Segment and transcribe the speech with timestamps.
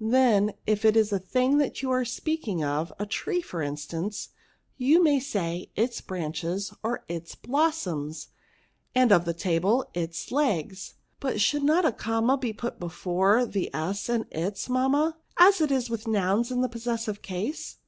[0.00, 4.28] Then if it is a thing you are speak ing of, a tree, for instance,
[4.76, 8.28] you may say, its branches, or its blossoms;
[8.94, 10.94] and of a table, its legs.
[11.18, 15.72] But should not a comma be put before the s in its, mamma, as it
[15.72, 17.78] is with nouns in the possessive case